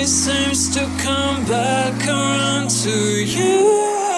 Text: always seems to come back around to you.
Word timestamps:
always 0.00 0.24
seems 0.24 0.70
to 0.70 0.80
come 0.96 1.44
back 1.44 2.08
around 2.08 2.70
to 2.70 3.22
you. 3.22 4.09